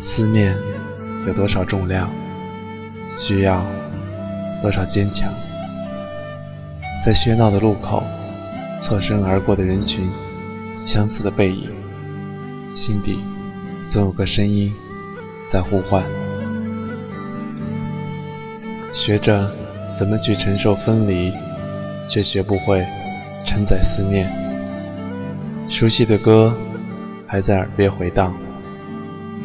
[0.00, 0.56] 思念
[1.26, 2.10] 有多少重量，
[3.18, 3.64] 需要
[4.62, 5.32] 多少坚强？
[7.04, 8.02] 在喧闹的路口，
[8.82, 10.10] 错身而过的人群，
[10.86, 11.70] 相似的背影，
[12.74, 13.20] 心底
[13.90, 14.72] 总有个声音
[15.50, 16.02] 在呼唤。
[18.92, 19.50] 学着
[19.94, 21.32] 怎么去承受分离，
[22.08, 22.86] 却学不会
[23.46, 24.30] 承载思念。
[25.68, 26.56] 熟悉的歌
[27.26, 28.34] 还在耳边回荡，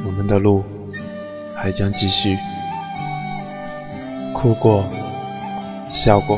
[0.05, 0.63] 我们的路
[1.55, 2.37] 还将继续。
[4.33, 4.86] 哭过，
[5.89, 6.37] 笑过。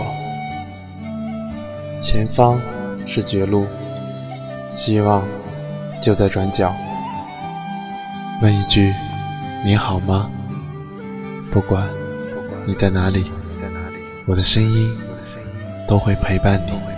[1.99, 2.61] 前方
[3.05, 3.67] 是绝路，
[4.69, 5.23] 希望
[6.01, 6.73] 就在转角。
[8.41, 8.93] 问一句，
[9.65, 10.31] 你好吗？
[11.51, 11.89] 不管
[12.65, 13.31] 你在哪里，
[14.25, 14.95] 我的声音
[15.87, 16.96] 都会陪伴你。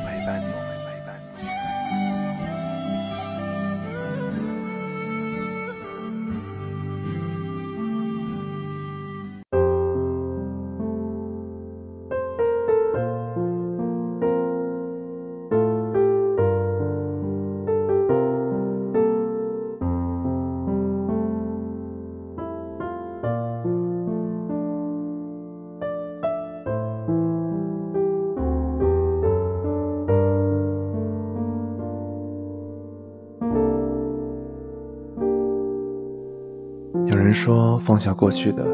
[37.79, 38.65] 放下过去的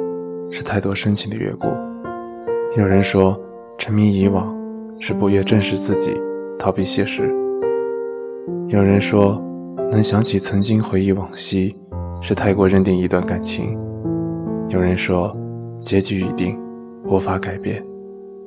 [0.52, 1.70] 是太多深情的越过，
[2.78, 3.40] 有人说
[3.78, 4.56] 沉迷以往
[5.00, 6.14] 是不愿正视自己，
[6.60, 7.34] 逃避现实。
[8.68, 9.42] 有人说
[9.92, 11.76] 能想起曾经回忆往昔
[12.22, 13.78] 是太过认定一段感情。
[14.70, 15.36] 有人说
[15.80, 16.58] 结局已定，
[17.06, 17.84] 无法改变，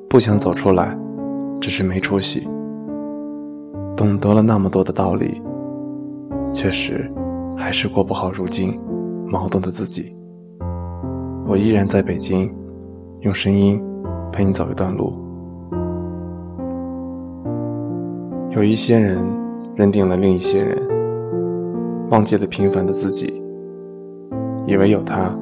[0.09, 0.97] 不想走出来，
[1.61, 2.47] 只是没出息。
[3.97, 5.41] 懂得了那么多的道理，
[6.53, 7.11] 确实
[7.57, 8.79] 还是过不好如今。
[9.31, 10.11] 矛盾的自己，
[11.49, 12.53] 我依然在北京，
[13.21, 13.81] 用声音
[14.31, 15.15] 陪你走一段路。
[18.51, 19.19] 有一些人
[19.75, 20.77] 认定了另一些人，
[22.11, 23.33] 忘记了平凡的自己，
[24.67, 25.35] 以为有他，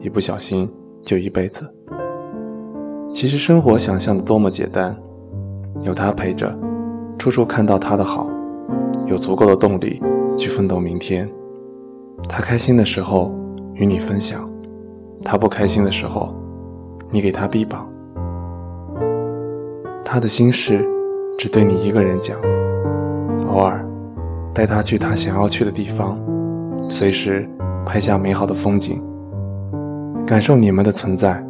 [0.00, 0.68] 一不小心
[1.04, 1.60] 就一辈子。
[3.14, 4.96] 其实生活想象的多么简单，
[5.82, 6.52] 有他陪着，
[7.20, 8.26] 处处看到他的好，
[9.06, 10.02] 有足够的动力
[10.36, 11.28] 去奋斗明天。
[12.28, 13.30] 他开心的时候
[13.74, 14.50] 与你分享，
[15.24, 16.34] 他不开心的时候，
[17.10, 17.86] 你给他臂膀。
[20.04, 20.84] 他的心事
[21.38, 22.38] 只对你一个人讲，
[23.48, 23.84] 偶尔
[24.54, 26.18] 带他去他想要去的地方，
[26.90, 27.48] 随时
[27.86, 29.00] 拍下美好的风景，
[30.26, 31.42] 感受你们的存在。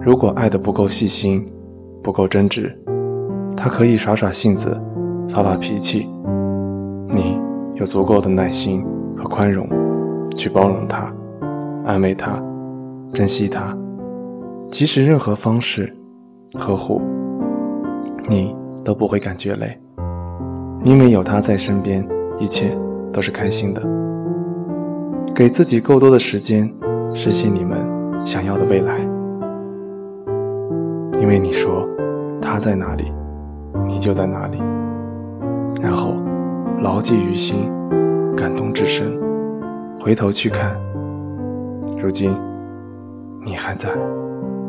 [0.00, 1.46] 如果爱的不够细心，
[2.02, 2.74] 不够真挚，
[3.56, 4.76] 他可以耍耍性子，
[5.34, 6.08] 发发脾气，
[7.08, 7.38] 你。
[7.76, 8.84] 有足够的耐心
[9.16, 9.66] 和宽容，
[10.36, 11.10] 去包容他，
[11.90, 12.40] 安慰他，
[13.12, 13.76] 珍惜他，
[14.70, 15.92] 即使任何方式
[16.54, 17.02] 呵护，
[18.28, 19.76] 你都不会感觉累，
[20.84, 22.06] 因为有他在身边，
[22.38, 22.78] 一切
[23.12, 23.82] 都是开心的。
[25.34, 26.72] 给自己够多的时间，
[27.12, 27.76] 实现你们
[28.24, 29.00] 想要的未来，
[31.20, 31.84] 因为你说
[32.40, 33.12] 他在哪里，
[33.88, 34.58] 你就在哪里，
[35.82, 36.14] 然后。
[36.82, 37.70] 牢记于心，
[38.34, 39.12] 感动至深。
[40.00, 40.74] 回头去看，
[42.02, 42.34] 如今
[43.44, 43.90] 你还在，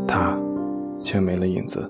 [0.08, 0.38] 他
[1.00, 1.90] 却没了影子。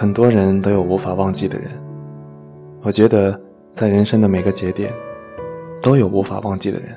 [0.00, 1.70] 很多人都有无法忘记的人，
[2.82, 3.38] 我觉得
[3.76, 4.90] 在人生的每个节点，
[5.82, 6.96] 都有无法忘记的人。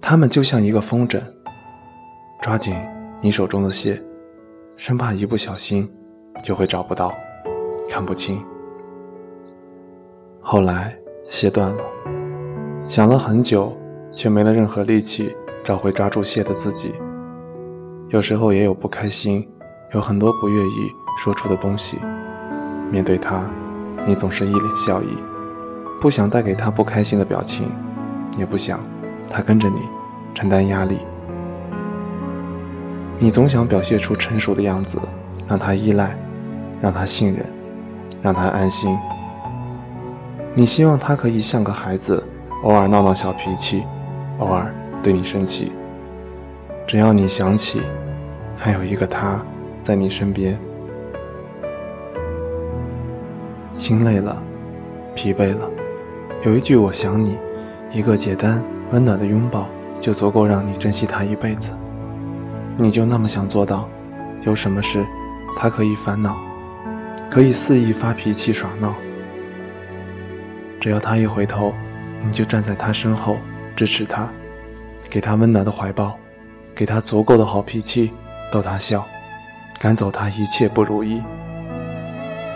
[0.00, 1.20] 他们就像一个风筝，
[2.40, 2.74] 抓紧
[3.20, 4.02] 你手中的线，
[4.78, 5.86] 生怕一不小心
[6.42, 7.12] 就会找不到，
[7.90, 8.42] 看不清。
[10.40, 10.96] 后来
[11.28, 11.82] 线断了，
[12.88, 13.76] 想了很久，
[14.10, 15.30] 却没了任何力气
[15.62, 16.94] 找回抓住线的自己。
[18.08, 19.46] 有时候也有不开心，
[19.92, 21.03] 有很多不愿意。
[21.22, 21.98] 说出的东西，
[22.90, 23.42] 面对他，
[24.06, 25.16] 你总是一脸笑意，
[26.00, 27.70] 不想带给他不开心的表情，
[28.36, 28.80] 也不想
[29.30, 29.80] 他跟着你
[30.34, 30.98] 承担压力。
[33.18, 34.98] 你总想表现出成熟的样子，
[35.48, 36.16] 让他依赖，
[36.82, 37.46] 让他信任，
[38.20, 38.94] 让他安心。
[40.52, 42.22] 你希望他可以像个孩子，
[42.64, 43.84] 偶尔闹闹小脾气，
[44.40, 44.72] 偶尔
[45.02, 45.72] 对你生气。
[46.86, 47.80] 只要你想起，
[48.56, 49.40] 还有一个他
[49.84, 50.58] 在你身边。
[53.84, 54.42] 心累了，
[55.14, 55.68] 疲惫了，
[56.42, 57.36] 有一句“我想你”，
[57.92, 59.68] 一个简单温暖的拥抱，
[60.00, 61.68] 就足够让你珍惜他一辈子。
[62.78, 63.86] 你就那么想做到，
[64.46, 65.04] 有什么事
[65.58, 66.34] 他可以烦恼，
[67.30, 68.94] 可以肆意发脾气耍闹，
[70.80, 71.74] 只要他一回头，
[72.24, 73.36] 你就站在他身后
[73.76, 74.26] 支持他，
[75.10, 76.18] 给他温暖的怀抱，
[76.74, 78.10] 给他足够的好脾气，
[78.50, 79.04] 逗他笑，
[79.78, 81.22] 赶走他一切不如意。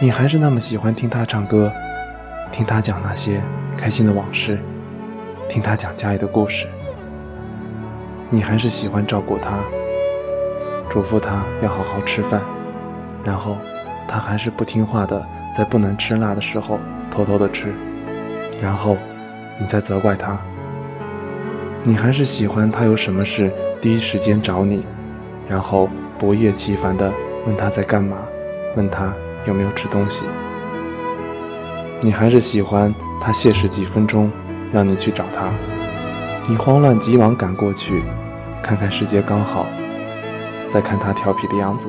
[0.00, 1.72] 你还是那么喜欢听他唱歌，
[2.52, 3.42] 听他讲那些
[3.76, 4.56] 开心的往事，
[5.48, 6.68] 听他讲家里的故事。
[8.30, 9.58] 你还是喜欢照顾他，
[10.88, 12.40] 嘱咐他要好好吃饭，
[13.24, 13.56] 然后
[14.06, 15.20] 他还是不听话的，
[15.56, 16.78] 在不能吃辣的时候
[17.10, 17.74] 偷偷的吃，
[18.62, 18.96] 然后
[19.58, 20.38] 你再责怪他。
[21.82, 23.52] 你还是喜欢他有什么事
[23.82, 24.86] 第一时间找你，
[25.48, 25.88] 然后
[26.20, 27.12] 不厌其烦的
[27.48, 28.18] 问他在干嘛，
[28.76, 29.12] 问他。
[29.48, 30.20] 有没有吃东西？
[32.02, 34.30] 你还是喜欢他限时几分钟
[34.70, 35.50] 让你去找他，
[36.46, 38.02] 你慌乱急忙赶过去，
[38.62, 39.64] 看看时间刚好，
[40.70, 41.84] 再看他调皮的样子，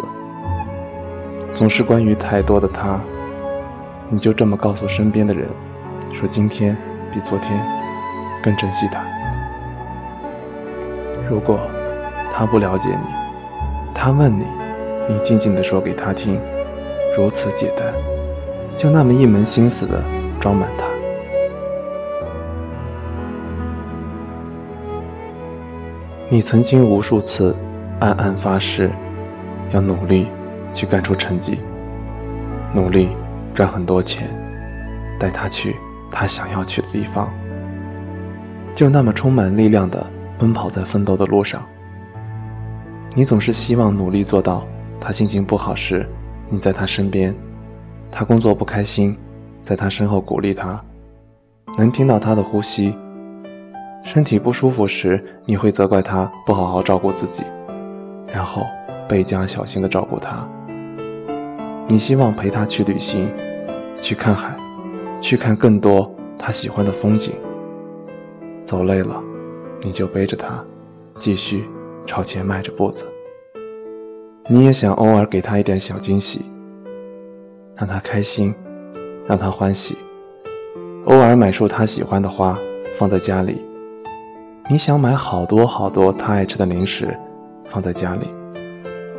[1.53, 2.97] 总是关于太多的他，
[4.09, 5.45] 你就这么告诉身边的人，
[6.13, 6.77] 说今天
[7.13, 7.61] 比昨天
[8.41, 9.03] 更珍惜他。
[11.29, 11.59] 如果
[12.33, 14.45] 他不了解你，他问你，
[15.09, 16.39] 你静静地说给他听。
[17.19, 17.93] 如此简单，
[18.77, 20.01] 就那么一门心思的
[20.39, 20.85] 装满它。
[26.29, 27.53] 你曾经无数次
[27.99, 28.89] 暗暗发誓，
[29.73, 30.27] 要努力
[30.71, 31.59] 去干出成绩，
[32.73, 33.09] 努力
[33.53, 34.29] 赚很多钱，
[35.19, 35.75] 带他去
[36.09, 37.29] 他想要去的地方。
[38.75, 40.07] 就那么充满力量的
[40.37, 41.65] 奔跑在奋斗的路上。
[43.13, 44.65] 你总是希望努力做到，
[45.01, 46.07] 他心情不好时，
[46.49, 47.33] 你在他身边；
[48.11, 49.15] 他工作不开心，
[49.61, 50.83] 在他身后鼓励他，
[51.77, 52.95] 能听到他的呼吸。
[54.03, 57.43] 身体不舒服时，你会责怪他不好好照顾自己，
[58.27, 58.65] 然后
[59.07, 60.47] 倍加小心的照顾他。
[61.87, 63.29] 你希望陪他去旅行，
[64.01, 64.55] 去看海，
[65.21, 67.33] 去看更多他喜欢的风景。
[68.65, 69.21] 走累了，
[69.83, 70.63] 你就背着他，
[71.15, 71.63] 继续
[72.07, 73.05] 朝前迈着步子。
[74.51, 76.43] 你也想偶尔给他一点小惊喜，
[77.75, 78.51] 让他开心，
[79.27, 79.95] 让他欢喜。
[81.05, 82.57] 偶尔买束他喜欢的花
[82.97, 83.61] 放在家里。
[84.67, 87.15] 你想买好多好多他爱吃的零食
[87.69, 88.27] 放在家里，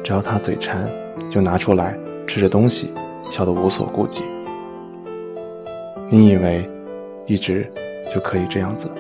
[0.03, 0.91] 只要他嘴馋，
[1.31, 1.97] 就拿出来
[2.27, 2.93] 吃着东西，
[3.33, 4.25] 笑得无所顾忌。
[6.11, 6.69] 你以为
[7.27, 7.71] 一直
[8.13, 8.91] 就可以这样子？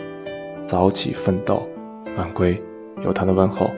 [0.69, 1.61] 早起奋斗，
[2.17, 2.57] 晚归
[3.05, 3.69] 有他的问候，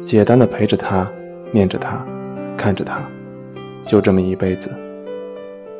[0.00, 1.10] 简单的陪着他，
[1.52, 2.04] 念着他，
[2.56, 3.00] 看着他，
[3.86, 4.70] 就这么一辈子。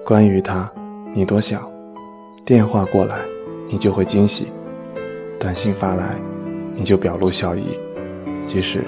[0.04, 0.70] 关于他，
[1.14, 1.62] 你多想，
[2.44, 3.18] 电话过来，
[3.68, 4.46] 你就会惊喜；
[5.38, 6.16] 短信发来，
[6.74, 7.64] 你就表露笑意。
[8.48, 8.82] 即使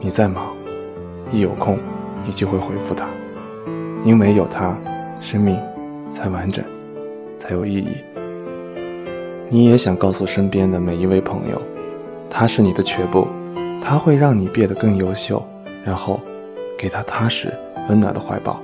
[0.00, 0.54] 你再忙，
[1.32, 1.76] 一有空，
[2.24, 3.08] 你就会回复他，
[4.04, 4.76] 因为有他，
[5.20, 5.58] 生命
[6.14, 6.64] 才完整，
[7.40, 7.96] 才有意义。
[9.48, 11.60] 你也想告诉身边的每一位朋友，
[12.30, 13.26] 他是你的全部，
[13.82, 15.42] 他会让你变得更优秀，
[15.84, 16.20] 然后
[16.78, 17.52] 给他踏实
[17.88, 18.60] 温暖的怀抱，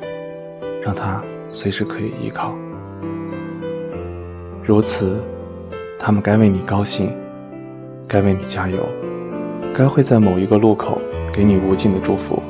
[0.82, 2.54] 让他随时可以依靠。
[4.64, 5.18] 如此，
[5.98, 7.10] 他们该为你高兴，
[8.08, 8.78] 该为你加油，
[9.74, 11.00] 该会在某一个路口
[11.32, 12.42] 给你无尽的祝福。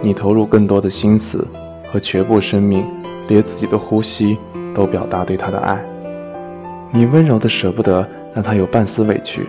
[0.00, 1.46] 你投入更多的心思
[1.90, 2.86] 和全部生命，
[3.26, 4.38] 连自己的呼吸
[4.74, 5.78] 都表达对他的爱。
[6.90, 9.46] 你温柔的舍不得让他有半丝委屈，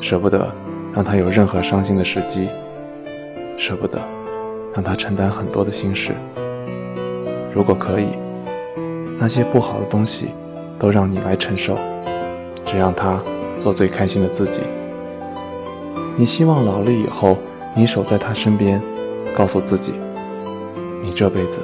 [0.00, 0.48] 舍不得
[0.94, 2.48] 让他有任何伤心的时机，
[3.60, 4.00] 舍不得
[4.74, 6.14] 让他承担很多的心事。
[7.54, 8.06] 如果可以，
[9.18, 10.30] 那些不好的东西
[10.78, 11.76] 都让你来承受，
[12.64, 13.20] 只让他
[13.58, 14.62] 做最开心的自己。
[16.16, 17.36] 你希望老了以后，
[17.74, 18.80] 你守在他身边，
[19.36, 19.92] 告诉自己，
[21.02, 21.60] 你这辈子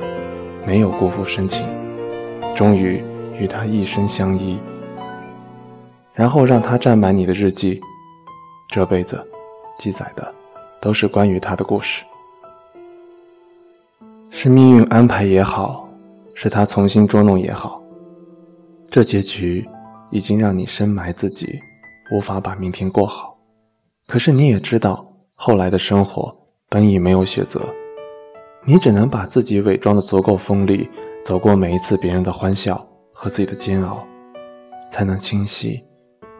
[0.66, 1.66] 没有辜负深情，
[2.54, 3.02] 终于
[3.38, 4.58] 与他一生相依。
[6.12, 7.80] 然后让他占满你的日记，
[8.68, 9.18] 这辈子
[9.78, 10.34] 记载的
[10.86, 12.04] 都是关于他的故事。
[14.30, 15.88] 是命运安排也好，
[16.32, 17.82] 是他重新捉弄也好，
[18.88, 19.68] 这结局
[20.12, 21.58] 已经让你深埋自己，
[22.12, 23.36] 无法把明天过好。
[24.06, 26.32] 可是你也知道，后来的生活
[26.68, 27.60] 本已没有选择，
[28.64, 30.88] 你只能把自己伪装的足够锋利，
[31.24, 34.06] 走过每一次别人的欢笑和自己的煎熬，
[34.92, 35.82] 才能清晰。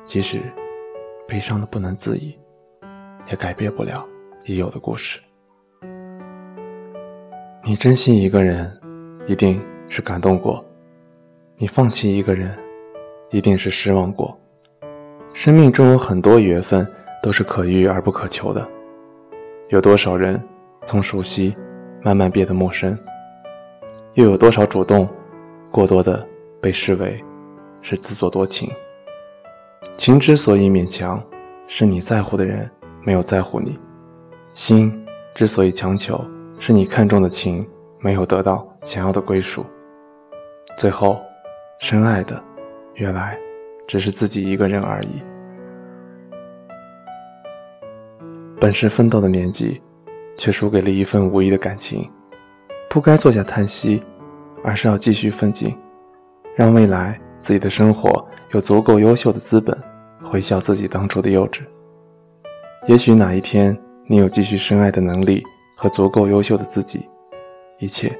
[0.05, 0.41] 即使
[1.26, 2.38] 悲伤的不能自已，
[3.29, 4.07] 也改变不了
[4.47, 5.19] 已有的故事。
[7.65, 8.71] 你珍惜一个人，
[9.26, 10.65] 一定是感动过；
[11.59, 12.57] 你放弃一个人，
[13.31, 14.38] 一定是失望过。
[15.35, 16.87] 生命中有很多缘分
[17.25, 18.65] 都是可遇而不可求的，
[19.69, 20.41] 有多少人
[20.87, 21.53] 从熟悉
[22.00, 22.97] 慢慢变得陌生？
[24.15, 25.09] 又有多少主动，
[25.73, 26.25] 过多的
[26.62, 27.21] 被视为
[27.83, 28.71] 是自作多情？
[29.99, 31.21] 情之所以勉强，
[31.67, 32.71] 是你在乎的人
[33.05, 33.73] 没有在乎你；
[34.56, 34.90] 心
[35.34, 36.18] 之所以强求，
[36.58, 37.64] 是你看中的情
[38.00, 39.62] 没有得到想要的归属。
[40.78, 41.20] 最后，
[41.78, 42.42] 深爱的，
[42.94, 43.38] 原来
[43.86, 45.22] 只是自己一个人而已。
[48.58, 49.78] 本是奋斗的年纪，
[50.38, 52.10] 却输给了一份无意的感情。
[52.88, 54.02] 不该坐下叹息，
[54.64, 55.76] 而是要继续奋进，
[56.56, 58.26] 让未来自己的生活。
[58.52, 59.78] 有足够优秀的资本，
[60.25, 61.60] 回笑自己当初的幼稚。
[62.86, 65.42] 也许哪一天，你有继续深爱的能力
[65.76, 67.04] 和足够优秀的自己，
[67.80, 68.16] 一切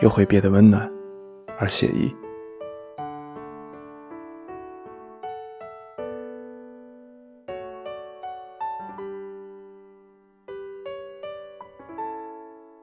[0.00, 0.90] 又会变得温暖
[1.60, 2.12] 而写意。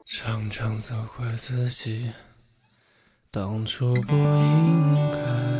[0.06, 2.10] 常常责怪自己，
[3.30, 5.59] 当初不应该。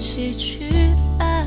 [0.00, 1.46] 有勇气去爱？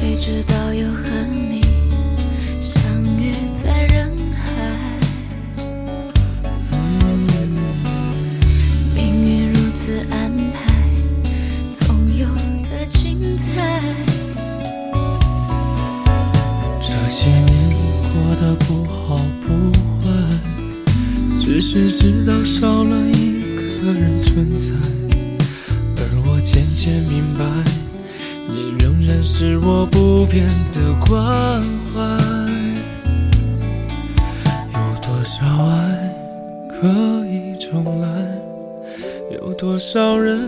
[0.00, 0.55] 谁知道
[22.46, 23.42] 少了一
[23.82, 24.72] 个人存在，
[25.96, 27.44] 而我渐渐明白，
[28.48, 31.60] 你仍然是我不变的关
[31.92, 32.00] 怀。
[34.72, 35.74] 有多少爱
[36.70, 38.06] 可以重来？
[39.32, 40.45] 有多少人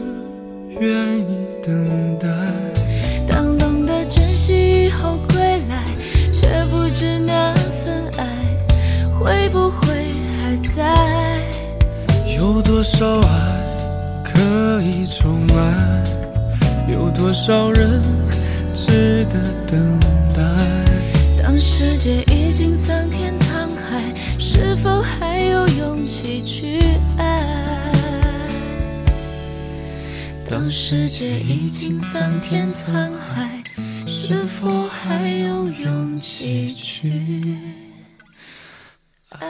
[14.88, 16.02] 可以重来？
[16.90, 18.02] 有多少人
[18.74, 20.00] 值得等
[20.34, 20.40] 待？
[21.42, 26.80] 当世界已经桑田沧海，是否还有勇气去
[27.18, 27.92] 爱？
[30.48, 33.62] 当世界已经桑田沧海，
[34.06, 37.12] 是否还有勇气去
[39.28, 39.48] 爱